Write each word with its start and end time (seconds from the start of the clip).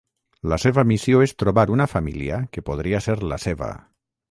La 0.53 0.57
seva 0.61 0.83
missió 0.91 1.19
és 1.25 1.35
trobar 1.43 1.67
una 1.75 1.87
família 1.93 2.41
que 2.57 2.65
podria 2.71 3.05
ser 3.09 3.19
la 3.35 3.41
seva. 3.47 3.71